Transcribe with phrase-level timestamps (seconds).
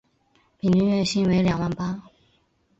[0.59, 2.01] 平均月薪为两万八